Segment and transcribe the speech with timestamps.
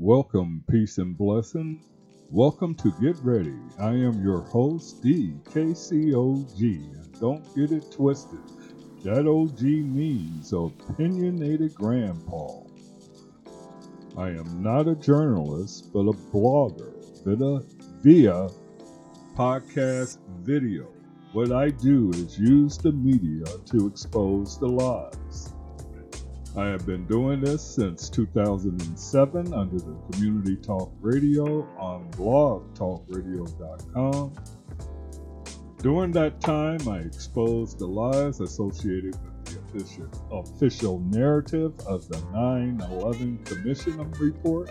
[0.00, 1.82] Welcome, peace and blessing.
[2.30, 3.56] Welcome to Get Ready.
[3.80, 6.54] I am your host, DKCOG.
[7.18, 8.38] Don't get it twisted.
[9.02, 12.60] That OG means opinionated grandpa.
[14.16, 17.60] I am not a journalist, but a blogger via,
[18.04, 18.48] via
[19.34, 20.86] podcast video.
[21.32, 25.54] What I do is use the media to expose the lies.
[26.58, 34.32] I have been doing this since 2007 under the Community Talk Radio on blogtalkradio.com.
[35.76, 42.20] During that time, I exposed the lies associated with the official, official narrative of the
[42.32, 44.68] 9 11 Commission report.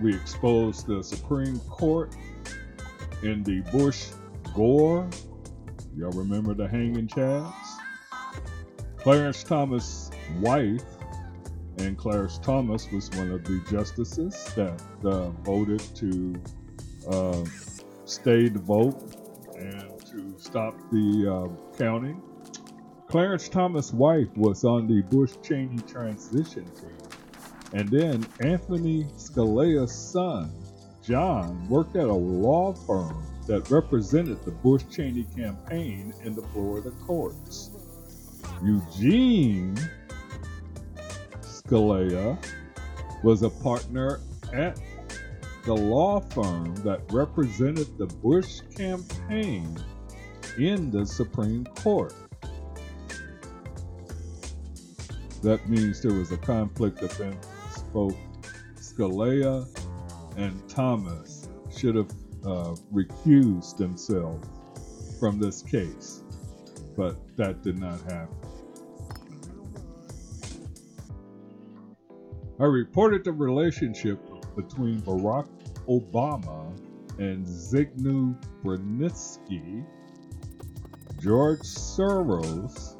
[0.00, 2.16] We exposed the Supreme Court
[3.22, 4.06] in the Bush
[4.54, 5.06] Gore.
[5.94, 7.52] Y'all remember the hanging chads?
[9.04, 10.82] Clarence Thomas' wife,
[11.78, 16.40] and Clarence Thomas was one of the justices that uh, voted to
[17.08, 17.44] uh,
[18.04, 19.16] stay the vote
[19.56, 22.22] and to stop the uh, counting.
[23.08, 26.96] Clarence Thomas' wife was on the Bush Cheney transition team.
[27.72, 30.52] And then Anthony Scalia's son,
[31.02, 36.90] John, worked at a law firm that represented the Bush Cheney campaign in the Florida
[37.06, 37.70] courts.
[38.62, 39.76] Eugene
[41.66, 42.36] Scalia
[43.22, 44.20] was a partner
[44.52, 44.78] at
[45.64, 49.74] the law firm that represented the Bush campaign
[50.58, 52.12] in the Supreme Court.
[55.42, 57.92] That means there was a conflict of interest.
[57.94, 58.16] Both
[58.76, 59.66] Scalia
[60.36, 62.10] and Thomas should have
[62.44, 64.46] uh, recused themselves
[65.18, 66.24] from this case,
[66.94, 68.43] but that did not happen.
[72.60, 74.20] I reported the relationship
[74.54, 75.48] between Barack
[75.88, 76.72] Obama
[77.18, 79.84] and Zygmunt Brzezinski,
[81.20, 82.96] George Soros,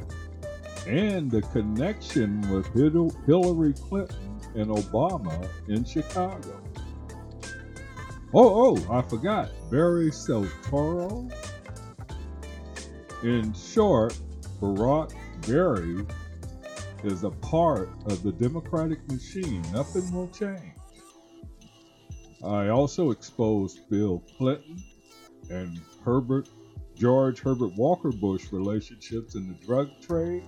[0.88, 6.60] and the connection with Hillary Clinton and Obama in Chicago.
[8.34, 9.50] Oh, oh, I forgot.
[9.70, 11.32] Barry Soetoro.
[13.22, 14.18] In short,
[14.60, 15.14] Barack
[15.46, 16.04] Barry
[17.06, 19.62] is a part of the democratic machine.
[19.72, 20.74] Nothing will change.
[22.44, 24.82] I also exposed Bill Clinton
[25.50, 26.48] and Herbert
[26.94, 30.44] George Herbert Walker Bush relationships in the drug trade.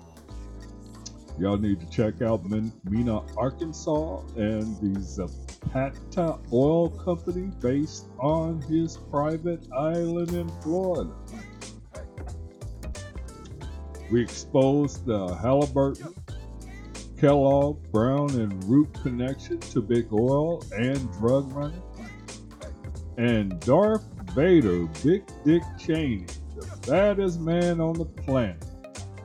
[1.38, 2.44] Y'all need to check out
[2.84, 11.12] Mena, Arkansas, and the Zapata Oil Company based on his private island in Florida.
[14.10, 16.14] We exposed the Halliburton
[17.18, 21.80] Kellogg, Brown, and Root connection to Big Oil and drug money.
[23.16, 24.04] And Darth
[24.34, 28.64] Vader, Big Dick Cheney, the baddest man on the planet,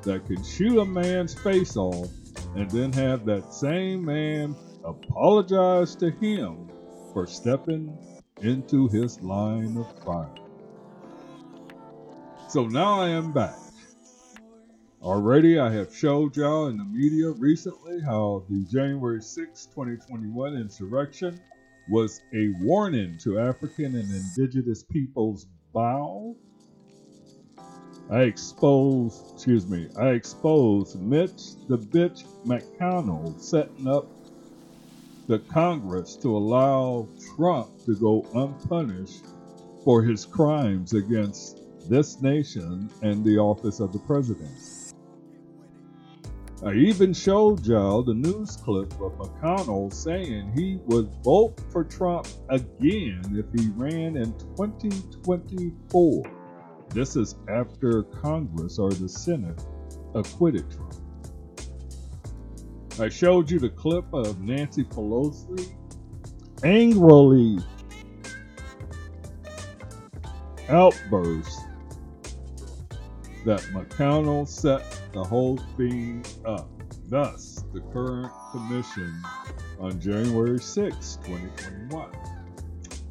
[0.04, 2.10] that can shoot a man's face off
[2.56, 6.70] and then have that same man apologize to him
[7.14, 7.98] for stepping
[8.42, 10.34] into his line of fire.
[12.50, 13.61] So now I am back.
[15.04, 21.42] Already, I have showed y'all in the media recently how the January 6, 2021 insurrection
[21.90, 26.36] was a warning to African and indigenous peoples bow.
[28.12, 34.08] I exposed, excuse me, I exposed Mitch the bitch McConnell setting up
[35.26, 39.26] the Congress to allow Trump to go unpunished
[39.84, 41.58] for his crimes against
[41.90, 44.81] this nation and the office of the presidency.
[46.64, 52.28] I even showed y'all the news clip of McConnell saying he would vote for Trump
[52.50, 56.24] again if he ran in 2024.
[56.90, 59.60] This is after Congress or the Senate
[60.14, 60.94] acquitted Trump.
[63.00, 65.74] I showed you the clip of Nancy Pelosi
[66.64, 67.58] angrily
[70.70, 71.60] outburst
[73.46, 76.70] that McConnell set the whole thing up.
[77.08, 79.22] Thus, the current commission
[79.80, 82.10] on January 6, 2021.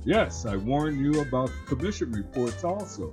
[0.05, 3.11] Yes, I warned you about the commission reports also.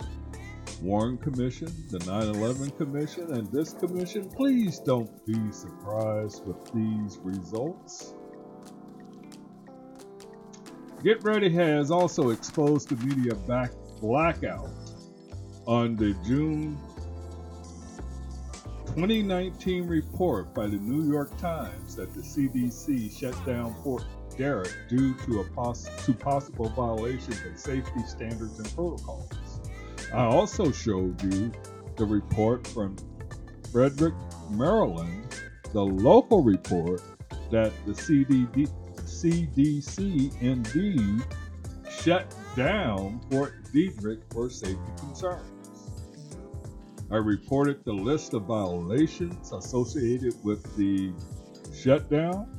[0.81, 4.30] Warren Commission, the 9 11 Commission, and this commission.
[4.30, 8.13] Please don't be surprised with these results.
[11.04, 14.69] Get Ready has also exposed the media back blackout
[15.66, 16.78] on the June
[18.98, 25.14] 2019 report by the New York Times that the CDC shut down Fort Detrick due
[25.14, 29.30] to, poss- to possible violations of safety standards and protocols.
[30.12, 31.52] I also showed you
[31.96, 32.96] the report from
[33.72, 34.16] Frederick,
[34.50, 35.28] Maryland,
[35.74, 37.04] the local report
[37.52, 41.22] that the CDD, CDC indeed
[41.88, 45.56] shut down Fort Detrick for safety concerns.
[47.09, 51.13] I reported the list of violations associated with the
[51.74, 52.54] shutdown.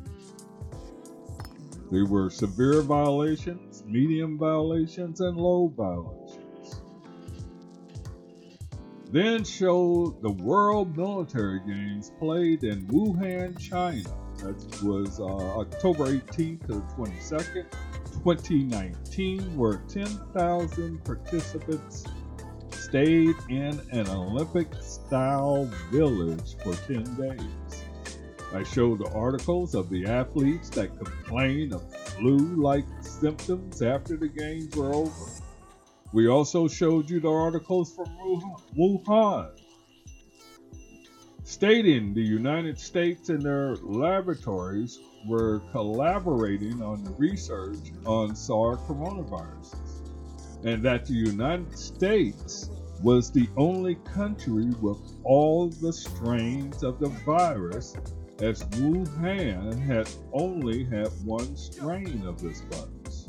[1.90, 6.80] There were severe violations, medium violations, and low violations.
[9.10, 14.04] Then showed the World Military Games played in Wuhan, China.
[14.38, 17.70] That was uh, October 18th to 22nd,
[18.22, 22.04] 2019, where 10,000 participants
[22.88, 27.84] stayed in an Olympic style village for 10 days.
[28.54, 34.28] I showed the articles of the athletes that complained of flu like symptoms after the
[34.28, 35.26] games were over.
[36.14, 38.06] We also showed you the articles from
[38.74, 39.50] Wuhan,
[41.44, 50.08] stating the United States and their laboratories were collaborating on the research on SARS coronaviruses,
[50.64, 52.70] and that the United States
[53.02, 57.96] was the only country with all the strains of the virus,
[58.40, 63.26] as Wuhan had only had one strain of this virus.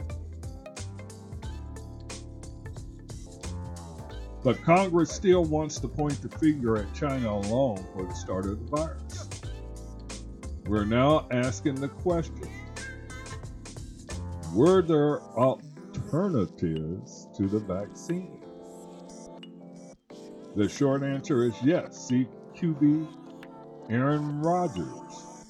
[4.44, 8.60] But Congress still wants to point the finger at China alone for the start of
[8.60, 9.30] the virus.
[10.66, 12.50] We're now asking the question
[14.54, 18.39] Were there alternatives to the vaccine?
[20.56, 22.12] The short answer is yes.
[22.12, 23.08] CQB
[23.90, 25.46] Aaron Rodgers.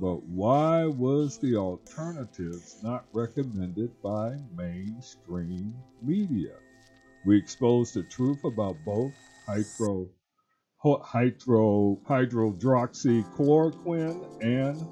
[0.00, 6.56] But why was the alternatives not recommended by mainstream media?
[7.24, 9.14] We exposed the truth about both
[9.46, 10.08] hydro,
[10.82, 14.86] hydro, hydroxychloroquine and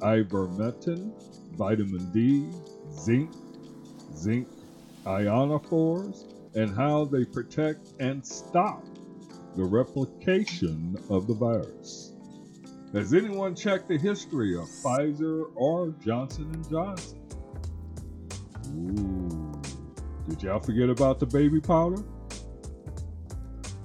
[0.00, 1.12] ivermectin,
[1.56, 2.50] vitamin D,
[2.98, 3.30] zinc,
[4.14, 4.48] zinc
[5.06, 8.84] ionophores, and how they protect and stop
[9.56, 12.12] the replication of the virus.
[12.92, 17.20] Has anyone checked the history of Pfizer or Johnson & Johnson?
[18.68, 19.62] Ooh,
[20.28, 22.02] did y'all forget about the baby powder?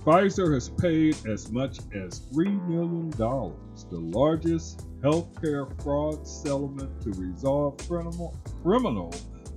[0.03, 7.77] Pfizer has paid as much as $3 million, the largest healthcare fraud settlement to resolve
[7.87, 9.13] criminal, criminal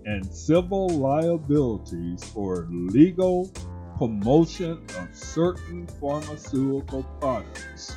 [0.07, 3.51] and civil liabilities for legal
[3.99, 7.97] promotion of certain pharmaceutical products.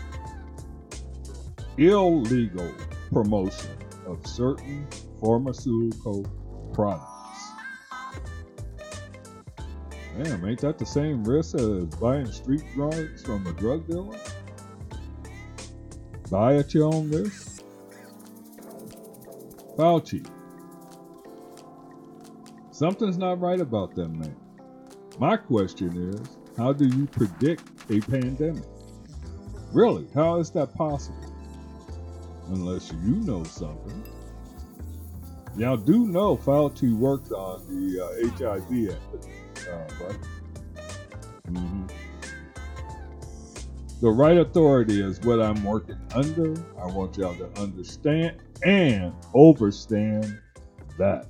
[1.77, 2.71] Illegal
[3.11, 4.87] promotion of certain
[5.21, 6.23] pharmaceutical
[6.73, 7.09] products.
[10.21, 14.19] Damn, ain't that the same risk as buying street drugs from a drug dealer?
[16.29, 17.63] Buy at your own risk?
[19.77, 20.23] Fauci,
[22.83, 24.35] Something's not right about that man.
[25.17, 28.65] My question is, how do you predict a pandemic?
[29.71, 31.33] Really, how is that possible?
[32.49, 34.03] Unless you know something.
[35.55, 40.19] Y'all do know Fauci worked on the uh, HIV epidemic, uh, right?
[41.51, 41.85] Mm-hmm.
[44.01, 46.53] The right authority is what I'm working under.
[46.77, 50.37] I want y'all to understand and overstand
[50.97, 51.29] that.